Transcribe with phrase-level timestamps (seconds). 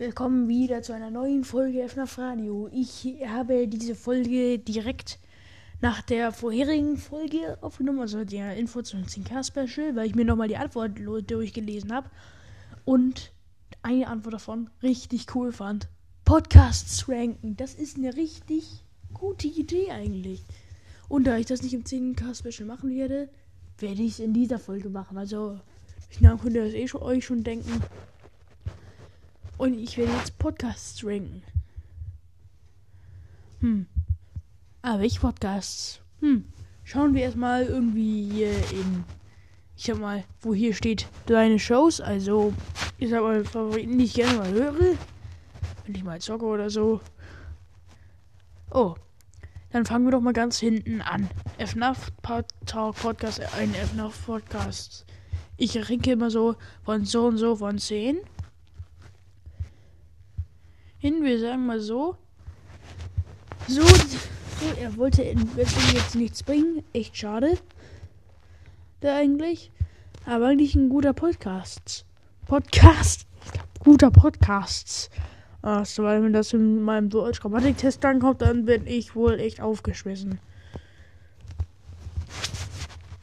[0.00, 2.70] Willkommen wieder zu einer neuen Folge FNAF Radio.
[2.72, 5.18] Ich habe diese Folge direkt
[5.82, 10.48] nach der vorherigen Folge aufgenommen, also der Info zum 10K Special, weil ich mir nochmal
[10.48, 10.92] die Antwort
[11.26, 12.08] durchgelesen habe
[12.86, 13.30] und
[13.82, 15.90] eine Antwort davon richtig cool fand.
[16.24, 18.82] Podcasts ranken, das ist eine richtig
[19.12, 20.42] gute Idee eigentlich.
[21.10, 23.28] Und da ich das nicht im 10K Special machen werde,
[23.76, 25.18] werde ich es in dieser Folge machen.
[25.18, 25.60] Also,
[26.08, 27.82] ich könnt ihr das eh schon, euch schon denken.
[29.60, 31.42] Und ich werde jetzt Podcasts ranken.
[33.60, 33.84] Hm.
[34.80, 36.00] Aber welche Podcasts?
[36.20, 36.46] Hm.
[36.82, 39.04] Schauen wir erstmal irgendwie hier in.
[39.76, 42.00] Ich sag mal, wo hier steht deine Shows.
[42.00, 42.54] Also,
[42.96, 44.96] ich sag mal, Favoriten, die ich gerne mal höre.
[45.84, 47.02] Wenn ich mal zocke oder so.
[48.70, 48.94] Oh.
[49.72, 51.28] Dann fangen wir doch mal ganz hinten an.
[51.58, 52.10] FNAF
[52.64, 55.04] Talk Podcast, ein FNAF Podcast.
[55.58, 58.20] Ich rinke immer so von so und so von 10
[61.00, 61.24] hin.
[61.24, 62.16] Wir sagen mal so.
[63.66, 65.22] So, so er wollte
[65.56, 66.84] deswegen jetzt nichts bringen.
[66.92, 67.58] Echt schade.
[69.00, 69.72] Da eigentlich.
[70.26, 72.04] Aber eigentlich ein guter Podcast.
[72.46, 73.26] Podcast.
[73.78, 75.08] Guter Podcasts.
[75.62, 80.38] Also, weil wenn das in meinem Deutsch-Grammatik-Test ankommt, dann bin ich wohl echt aufgeschmissen.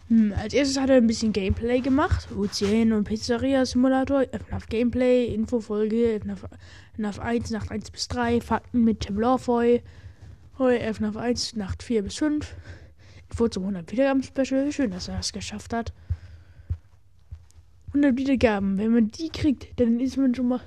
[0.10, 2.30] Hm, als erstes hat er ein bisschen Gameplay gemacht.
[2.32, 6.46] UCN und Pizzeria Simulator, FNAF Gameplay, Infofolge, FNAF,
[6.96, 9.82] FNAF 1, Nacht 1 bis 3, Fakten mit Tim Lawfoy,
[10.58, 12.56] FNAF 1, Nacht 4 bis 5,
[13.30, 14.72] Info zum 100 Wiedergaben Special.
[14.72, 15.92] Schön, dass er das geschafft hat.
[17.88, 20.62] 100 Wiedergaben, wenn man die kriegt, dann ist man schon mal,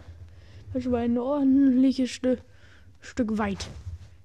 [0.78, 2.42] schon mal ein ordentliches Stück,
[3.00, 3.68] Stück weit.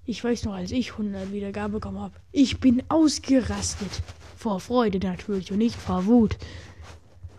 [0.05, 2.13] Ich weiß noch, als ich 100 Wiedergaben bekommen habe.
[2.31, 3.89] Ich bin ausgerastet.
[4.37, 6.37] Vor Freude natürlich und nicht vor Wut.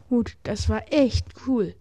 [0.08, 1.74] Gut, das war echt cool.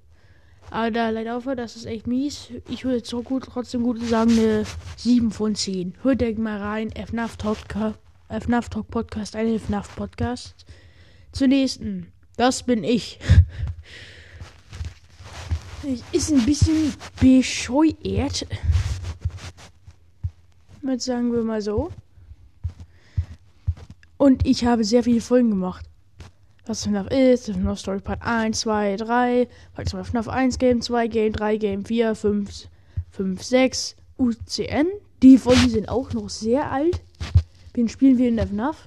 [0.69, 2.49] Aber da leider aufhört, das ist echt mies.
[2.69, 4.65] Ich würde so gut, trotzdem gut sagen, eine
[4.97, 5.95] 7 von 10.
[6.01, 6.91] Hört euch mal rein.
[6.91, 7.57] FNAF Talk,
[8.29, 10.65] FNAF Talk Podcast, ein FNAF Podcast.
[11.31, 12.11] Zur nächsten.
[12.37, 13.19] Das bin ich.
[16.11, 18.47] Ist ein bisschen bescheuert.
[20.85, 21.89] Mit sagen wir mal so.
[24.17, 25.83] Und ich habe sehr viele Folgen gemacht.
[26.67, 31.07] Was FNAF ist, FNAF Story Part 1, 2, 3, Part 2 FNAF 1 Game, 2
[31.07, 32.67] Game, 3 Game, 4, 5,
[33.09, 34.85] 5, 6, UCN.
[35.23, 37.01] Die Folgen sind auch noch sehr alt.
[37.73, 38.85] Wen spielen wir in der FNAF?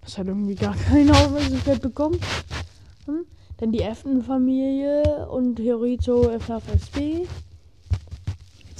[0.00, 2.18] Das hat irgendwie gar keine Aufmerksamkeit bekommen.
[3.04, 3.26] Hm?
[3.58, 7.26] Dann die Effenfamilie und Hiorito FNAF SB.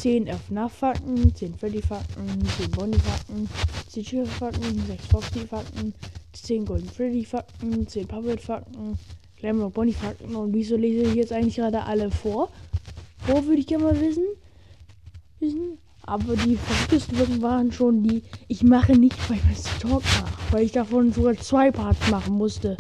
[0.07, 2.29] 10 FNAF-Fakten, 10 Freddy-Fakten,
[2.59, 3.49] 10 Bonnie-Fakten,
[3.89, 5.95] 10 Schiffe-Fakten, 6 Foxy-Fakten,
[6.33, 8.97] 10 Golden Freddy-Fakten, 10 Puppet-Fakten,
[9.37, 10.37] Glamour Bonnie-Fakten.
[10.37, 12.51] Und wieso lese ich jetzt eigentlich gerade alle vor?
[13.27, 14.23] Wo würde ich gerne mal wissen?
[15.41, 15.79] Wissen?
[16.03, 20.53] Aber die verrücktesten Folgen waren schon die, ich mache nicht, weil ich das Talk mache,
[20.53, 22.77] weil ich davon sogar zwei Parts machen musste.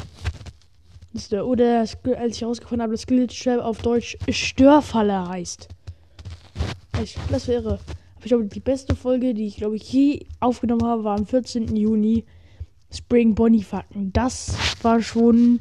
[1.32, 5.70] Oder als ich herausgefunden habe, dass Glitch auf Deutsch Störfalle heißt.
[7.30, 7.78] Das wäre.
[8.20, 11.76] Ich glaube, die beste Folge, die ich glaube ich je aufgenommen habe, war am 14.
[11.76, 12.24] Juni.
[12.92, 14.12] Spring Bonnie Fakten.
[14.12, 15.60] Das war schon.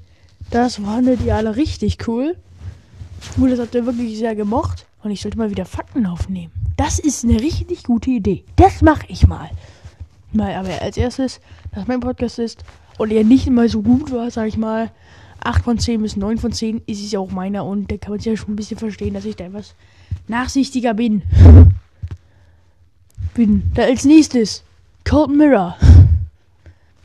[0.52, 2.36] Das fandet ihr alle richtig cool.
[3.38, 4.86] Cool, das habt ihr wirklich sehr gemocht.
[5.04, 6.52] Und ich sollte mal wieder Fakten aufnehmen.
[6.78, 8.44] Das ist eine richtig gute Idee.
[8.56, 9.50] Das mache ich mal.
[10.34, 11.40] Mal, aber als erstes,
[11.74, 12.64] dass mein Podcast ist
[12.98, 14.92] und er nicht immer so gut war, sag ich mal,
[15.44, 18.12] 8 von 10 bis 9 von 10 ist es ja auch meiner und da kann
[18.12, 19.76] man sich ja schon ein bisschen verstehen, dass ich da etwas
[20.28, 21.24] nachsichtiger bin.
[23.34, 24.64] Bin da als nächstes
[25.04, 25.78] Cold Mirror.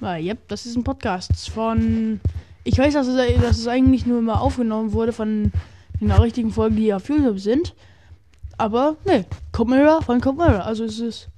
[0.00, 2.20] Ah, yep, das ist ein Podcast von.
[2.64, 5.52] Ich weiß, dass es, dass es eigentlich nur mal aufgenommen wurde von
[6.00, 7.74] den richtigen Folgen, die auf YouTube sind.
[8.56, 10.64] Aber, ne, Cold Mirror von Cold Mirror.
[10.64, 11.28] Also es ist.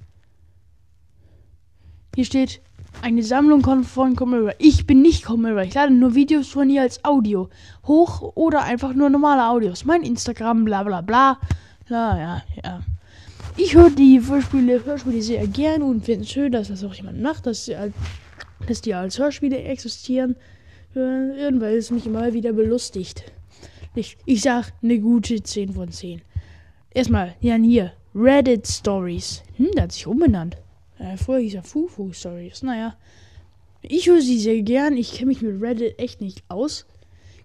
[2.15, 2.61] Hier steht
[3.03, 7.03] eine Sammlung von Cold Ich bin nicht Cold Ich lade nur Videos von ihr als
[7.03, 7.49] Audio
[7.85, 9.83] hoch oder einfach nur normale Audios.
[9.83, 11.37] Mein Instagram, bla bla bla.
[11.89, 12.81] Ja, ja, ja.
[13.57, 17.21] Ich höre die Hörspiele, Hörspiele sehr gern und finde es schön, dass das auch jemand
[17.21, 17.75] macht, dass, sie
[18.67, 20.37] dass die als Hörspiele existieren,
[20.93, 23.25] weil es mich immer wieder belustigt.
[23.95, 26.21] Ich, ich sag eine gute 10 von 10.
[26.93, 29.43] Erstmal, Jan hier, Reddit Stories.
[29.57, 30.57] Hm, der hat sich umbenannt.
[30.99, 32.63] Äh, vorher hieß er Fufu Stories.
[32.63, 32.95] Naja,
[33.81, 34.97] ich höre sie sehr gern.
[34.97, 36.85] Ich kenne mich mit Reddit echt nicht aus,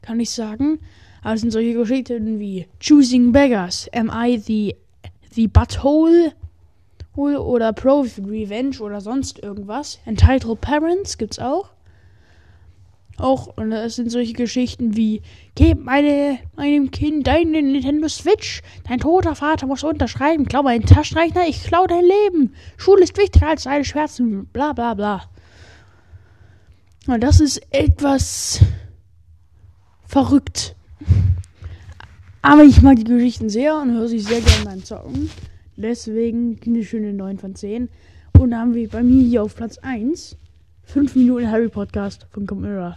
[0.02, 0.78] kann ich sagen.
[1.22, 4.76] Aber es sind solche Geschichten wie Choosing Beggars, Am I the,
[5.32, 6.32] the Butthole?
[7.16, 9.98] Oder Pro Revenge oder sonst irgendwas.
[10.06, 11.70] Entitled Parents gibt's auch.
[13.18, 15.22] Auch, und das sind solche Geschichten wie,
[15.56, 21.48] gib meine, meinem Kind deine Nintendo Switch, dein toter Vater muss unterschreiben, klau meinen Taschenrechner,
[21.48, 22.54] ich klau dein Leben.
[22.76, 25.28] Schule ist wichtiger als deine Schmerzen, bla bla bla.
[27.08, 28.60] Und das ist etwas
[30.06, 30.76] verrückt.
[32.40, 35.28] Aber ich mag die Geschichten sehr und höre sie sehr gerne beim Zocken.
[35.76, 37.88] Deswegen eine schöne 9 von 10.
[38.38, 40.36] Und da haben wir bei mir hier auf Platz 1
[40.88, 42.96] 5 Minuten Harry Podcast von Camera.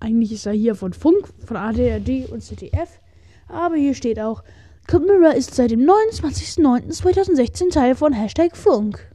[0.00, 2.98] Eigentlich ist er hier von Funk, von ADRD und ZDF.
[3.46, 4.42] Aber hier steht auch,
[4.88, 9.08] Camera ist seit dem 29.09.2016 Teil von Hashtag Funk.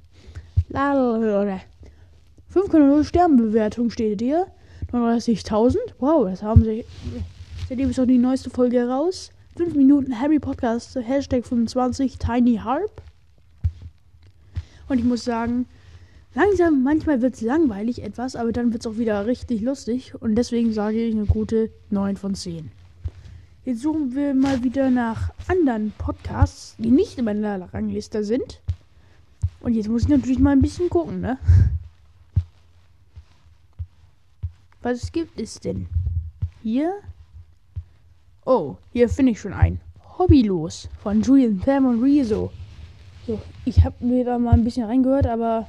[0.72, 4.48] 5,0 Sternbewertung steht hier.
[4.94, 5.75] 39.000.
[6.00, 6.86] Wow, das haben sie.
[7.68, 9.31] Seitdem ist auch die neueste Folge heraus.
[9.58, 13.02] 5 Minuten Harry Podcast, Hashtag 25 Tiny Harp.
[14.88, 15.66] Und ich muss sagen,
[16.35, 20.13] langsam, manchmal wird es langweilig etwas, aber dann wird es auch wieder richtig lustig.
[20.19, 22.71] Und deswegen sage ich eine gute 9 von 10.
[23.65, 28.59] Jetzt suchen wir mal wieder nach anderen Podcasts, die nicht in meiner Rangliste sind.
[29.62, 31.38] Und jetzt muss ich natürlich mal ein bisschen gucken, ne?
[34.81, 35.88] Was gibt es denn?
[36.62, 36.94] Hier
[38.45, 39.79] Oh, hier finde ich schon einen.
[40.18, 42.51] Hobbylos von Julian Pam und Rezo.
[43.25, 45.68] So, ich habe mir da mal ein bisschen reingehört, aber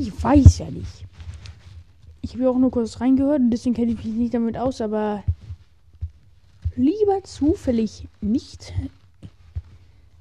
[0.00, 1.04] ich weiß ja nicht.
[2.22, 5.22] Ich habe auch nur kurz reingehört und deswegen kenne ich mich nicht damit aus, aber
[6.74, 8.72] lieber zufällig nicht.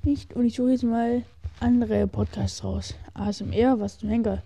[0.04, 0.34] Nicht.
[0.34, 1.24] Und ich suche jetzt mal
[1.60, 2.94] andere Podcasts raus.
[3.14, 4.44] ASMR, was zum Henker.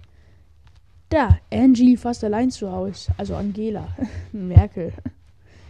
[1.10, 3.12] Da, Angie fast allein zu Hause.
[3.18, 3.88] Also Angela.
[4.32, 4.94] Merkel.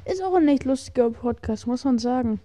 [0.06, 2.40] Ist auch ein echt lustiger Podcast, muss man sagen.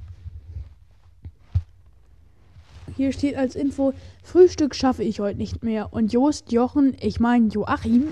[2.99, 3.93] Hier steht als Info,
[4.25, 5.93] Frühstück schaffe ich heute nicht mehr.
[5.93, 8.09] Und Jost, Jochen, ich meine Joachim,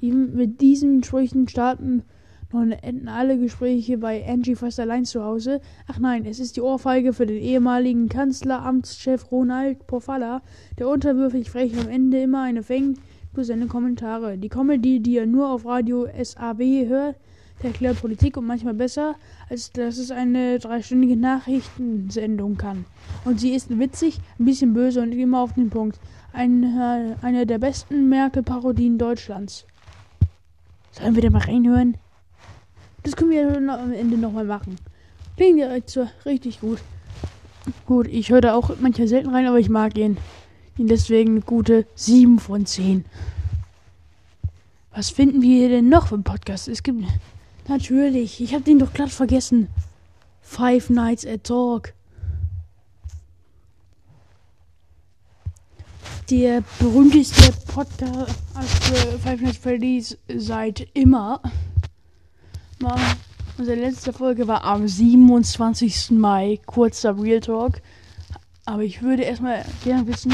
[0.00, 2.04] ihm mit diesen Sprüchen starten
[2.52, 5.60] nun enden alle Gespräche bei Angie fast allein zu Hause.
[5.88, 10.42] Ach nein, es ist die Ohrfeige für den ehemaligen Kanzleramtschef Ronald Pofalla,
[10.78, 13.00] der unterwürfig frech am Ende immer eine fängt,
[13.32, 14.38] plus seine Kommentare.
[14.38, 17.16] Die Comedy, die er nur auf Radio SAB hört,
[17.64, 19.16] erklärt Politik und manchmal besser,
[19.48, 22.84] als dass es eine dreistündige Nachrichtensendung kann.
[23.24, 25.98] Und sie ist witzig, ein bisschen böse und immer auf den Punkt.
[26.32, 29.66] Eine, eine der besten Merkel-Parodien Deutschlands.
[30.92, 31.96] Sollen wir da mal reinhören?
[33.02, 34.76] Das können wir am Ende nochmal machen.
[35.36, 36.78] Klingt so richtig gut.
[37.86, 40.18] Gut, ich höre da auch manchmal selten rein, aber ich mag ihn.
[40.78, 43.04] ihn deswegen gute 7 von 10.
[44.94, 46.68] Was finden wir denn noch im Podcast?
[46.68, 47.02] Es gibt
[47.68, 49.68] Natürlich, ich habe den doch glatt vergessen.
[50.40, 51.94] Five Nights at Talk.
[56.28, 58.34] Der berühmteste Podcast
[58.84, 61.40] für Five Nights at Freddy's seit immer.
[62.80, 62.98] Mal,
[63.58, 66.10] unsere letzte Folge war am 27.
[66.12, 67.80] Mai, kurzer Real Talk.
[68.64, 70.32] Aber ich würde erstmal gerne wissen,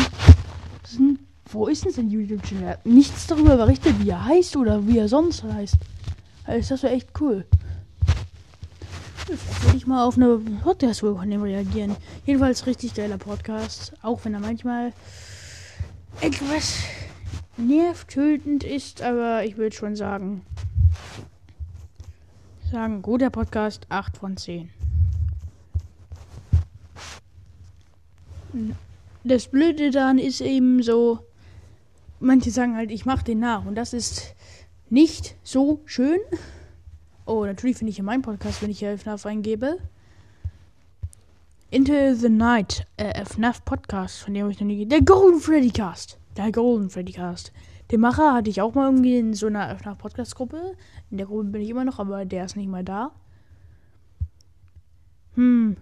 [0.82, 1.18] wissen
[1.50, 2.78] wo ist denn sein YouTube-Channel?
[2.84, 5.76] Nichts darüber berichtet, wie er heißt oder wie er sonst heißt.
[6.48, 7.44] Also das wäre echt cool.
[9.26, 11.94] Würde ich mal auf eine Podcast-Folge von dem reagieren.
[12.24, 13.92] Jedenfalls richtig geiler Podcast.
[14.00, 14.94] Auch wenn er manchmal
[16.22, 16.78] etwas
[17.58, 20.40] nervtötend ist, aber ich würde schon sagen.
[22.70, 24.70] Sagen, guter Podcast, 8 von 10.
[29.22, 31.18] Das Blöde daran ist eben so,
[32.20, 34.34] manche sagen halt, ich mache den nach und das ist
[34.90, 36.18] nicht so schön.
[37.26, 39.78] Oh, natürlich finde ich in meinem Podcast, wenn ich hier FNAF eingebe.
[41.70, 44.86] Into the Night, äh, FNAF Podcast, von dem habe ich noch nie.
[44.86, 46.18] Der Golden Freddy Cast.
[46.36, 47.52] Der Golden Freddy Cast.
[47.90, 50.74] Den Macher hatte ich auch mal irgendwie in so einer FNAF Podcast Gruppe.
[51.10, 53.12] In der Gruppe bin ich immer noch, aber der ist nicht mal da.
[55.34, 55.76] Hm.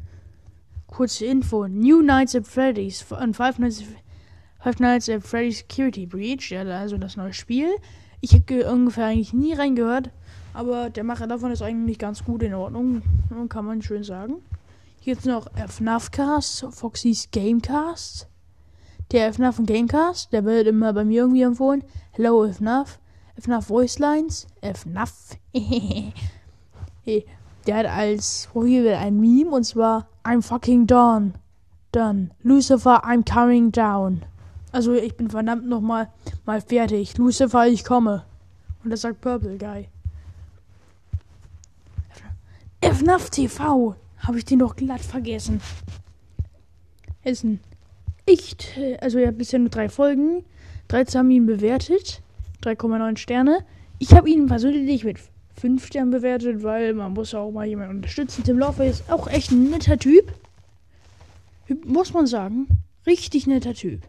[0.86, 1.66] Kurze Info.
[1.68, 3.84] New Nights at Freddy's und Five Nights,
[4.60, 6.50] Five Nights at Freddy's Security Breach.
[6.50, 7.68] Ja, also das neue Spiel.
[8.20, 10.10] Ich habe ungefähr eigentlich nie reingehört,
[10.54, 13.02] aber der Macher davon ist eigentlich ganz gut in Ordnung,
[13.48, 14.36] kann man schön sagen.
[15.00, 18.26] Hier jetzt noch FNAFcast, Foxys Gamecast.
[19.12, 21.84] Der FNAF und Gamecast, der wird immer bei mir irgendwie empfohlen.
[22.10, 22.98] Hello FNAF,
[23.38, 25.36] FNAF Voice Lines, FNAF.
[27.66, 31.34] der hat als Profil ein Meme und zwar I'm fucking done.
[31.92, 32.30] Done.
[32.42, 34.22] Lucifer, I'm coming down.
[34.72, 36.08] Also ich bin verdammt nochmal
[36.44, 37.16] mal fertig.
[37.16, 38.24] Lucifer, ich komme.
[38.84, 39.88] Und das sagt Purple Guy.
[42.80, 43.96] FNAF TV.
[44.18, 45.60] Habe ich den doch glatt vergessen.
[47.24, 47.60] Ist ein
[48.26, 48.78] echt.
[49.00, 50.44] Also er hat bisher nur drei Folgen.
[50.88, 52.22] 13 haben ihn bewertet.
[52.62, 53.64] 3,9 Sterne.
[53.98, 55.18] Ich habe ihn persönlich mit
[55.58, 58.44] 5 Sterne bewertet, weil man muss auch mal jemanden unterstützen.
[58.44, 60.32] Tim Laufer ist auch echt ein netter Typ.
[61.84, 62.68] Muss man sagen.
[63.06, 64.02] Richtig netter Typ.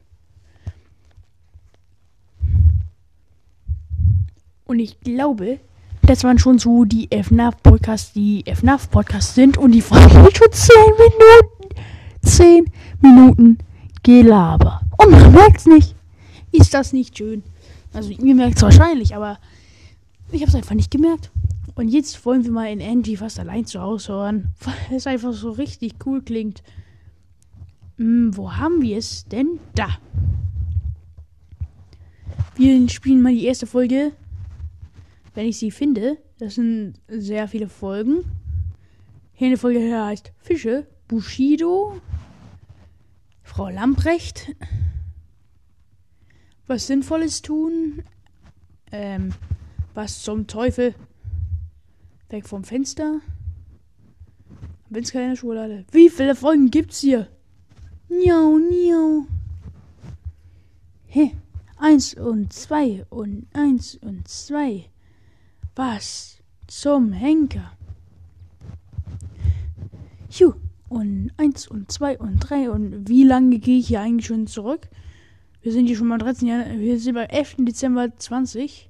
[4.68, 5.60] Und ich glaube,
[6.04, 9.58] das waren schon so die FNAF-Podcasts, die FNAF-Podcasts sind.
[9.58, 11.76] Und die Folge geht schon 10 Minuten.
[12.22, 12.66] 10
[13.02, 13.58] Minuten
[14.04, 14.82] Gelaber.
[14.98, 15.96] Und man merkt es nicht.
[16.52, 17.44] Ist das nicht schön?
[17.94, 19.40] Also, ihr merkt es wahrscheinlich, aber
[20.32, 21.32] ich habe es einfach nicht gemerkt.
[21.76, 25.34] Und jetzt wollen wir mal in Angie fast allein zu Hause hören, weil es einfach
[25.34, 26.62] so richtig cool klingt.
[27.98, 29.60] Hm, wo haben wir es denn?
[29.76, 29.88] Da.
[32.56, 34.12] Wir spielen mal die erste Folge
[35.38, 36.17] wenn ich sie finde.
[36.39, 38.25] Das sind sehr viele Folgen.
[39.34, 42.01] Hier eine Folge heißt Fische, Bushido,
[43.44, 44.56] Frau Lamprecht,
[46.65, 48.01] was Sinnvolles tun,
[48.91, 49.29] ähm,
[49.94, 50.96] was zum Teufel,
[52.29, 53.22] weg vom Fenster,
[54.89, 55.86] wenn's keine Schokolade.
[55.91, 57.27] Wie viele Folgen gibt's hier?
[58.10, 59.27] Niau, niau.
[61.06, 61.34] Hä?
[61.77, 64.89] Eins und zwei und eins und zwei.
[65.77, 67.72] Was zum Henker?
[70.31, 70.55] Ju,
[70.89, 74.88] und eins und zwei und drei und wie lange gehe ich hier eigentlich schon zurück?
[75.62, 77.57] Wir sind hier schon mal 13 Jahre, wir sind beim 11.
[77.60, 78.89] Dezember 20.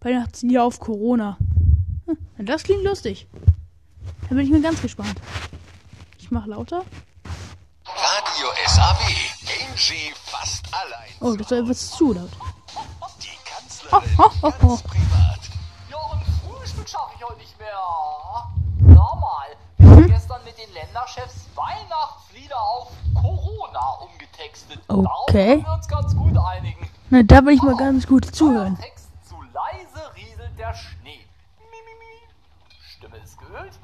[0.00, 1.38] Weihnachtslieder auf Corona.
[2.06, 3.28] Hm, das klingt lustig.
[4.22, 5.14] Da bin ich mir ganz gespannt.
[6.18, 6.84] Ich mach lauter.
[7.84, 9.70] Radio SAW.
[9.70, 11.10] Angie fast allein.
[11.20, 12.30] Oh, das war etwas zu laut.
[13.22, 14.68] Die Kanzlerin ho.
[14.68, 14.82] ganz privat.
[14.82, 15.01] Frühstück
[16.92, 17.70] schaffe ich heute nicht mehr.
[18.80, 24.78] Sag mal, wir haben gestern mit den Länderchefs Weihnachtslieder auf Corona umgetextet.
[24.88, 25.62] Okay.
[25.62, 26.86] können wir uns ganz gut einigen.
[27.08, 28.76] Na, da will ich mal ganz gut zuhören.
[28.78, 31.24] Text zu leise rieselt der Schnee.
[32.98, 33.78] Stimme ist geölt.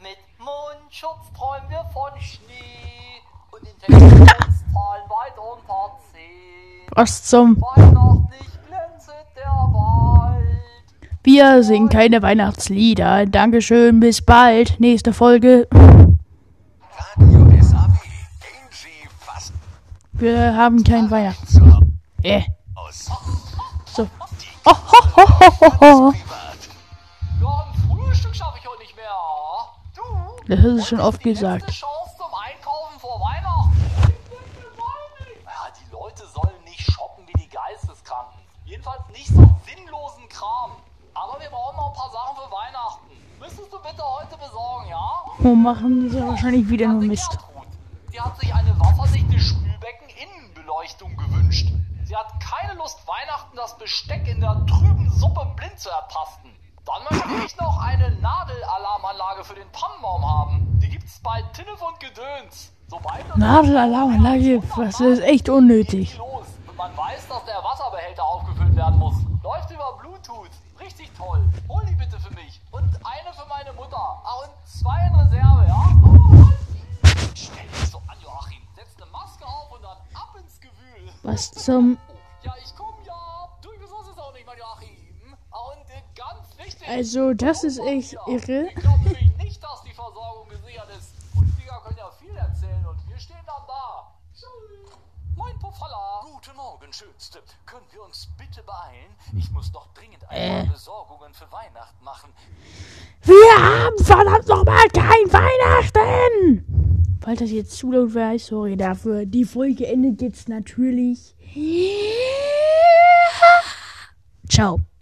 [0.00, 3.22] Mit Mundschutz träumen wir von Schnee.
[3.52, 3.78] Und in
[4.26, 6.90] Textzahlen weit unter 10.
[6.96, 7.60] Was zum...
[7.60, 9.73] Weihnachtlich glänzet der.
[11.26, 13.24] Wir singen keine Weihnachtslieder.
[13.24, 14.78] Dankeschön, bis bald.
[14.78, 15.66] Nächste Folge.
[15.72, 17.76] Radio SAW.
[17.78, 19.54] Angie fast
[20.12, 21.54] Wir haben kein Weihnachts...
[21.54, 21.80] zur
[22.22, 22.42] Äh,
[22.74, 23.10] aus.
[23.86, 24.06] so.
[24.66, 26.10] Oh, ho, ho, ho, ho, ho.
[26.10, 26.58] Privat.
[27.40, 29.08] Ja, ein Frühstück schaffe ich heute nicht mehr.
[29.96, 30.02] Du?
[30.46, 31.62] Das hast du schon oft gesagt.
[31.66, 33.72] letzte Chance zum Einkaufen vor Weihnachten.
[35.46, 38.40] Ja, die Leute sollen nicht shoppen wie die Geisteskranken.
[38.66, 39.93] Jedenfalls nicht so sinnlosen Kram.
[41.34, 43.10] Aber wir brauchen noch ein paar Sachen für Weihnachten.
[43.40, 45.10] Müsstest du bitte heute besorgen, ja?
[45.38, 47.28] Wo machen sie wahrscheinlich wieder nur Mist?
[47.28, 47.66] Gertrud,
[48.12, 51.72] Die hat sich eine wasserdichte Spülbecken-Innenbeleuchtung gewünscht.
[52.04, 56.50] Sie hat keine Lust, Weihnachten das Besteck in der trüben Suppe blind zu ertasten.
[56.86, 60.78] Dann möchte ich noch eine Nadelalarmanlage für den Tannenbaum haben.
[60.80, 62.70] Die gibt's bei Tinnef und Gedöns.
[63.34, 66.16] Nadelalarmanlage, das ist echt unnötig.
[92.86, 94.12] Und wir stehen dann da.
[95.36, 96.20] Moin, Pofalla.
[96.22, 97.40] Guten Morgen, Schönste.
[97.66, 99.16] Können wir uns bitte beeilen?
[99.36, 100.64] Ich muss noch dringend ein Äh.
[100.64, 102.32] paar Besorgungen für Weihnachten machen.
[103.22, 106.83] Wir haben verdammt nochmal kein Weihnachten!
[107.24, 109.24] Falls das jetzt zu laut wäre, sorry dafür.
[109.24, 111.34] Die Folge endet jetzt natürlich.
[114.46, 114.84] Ciao.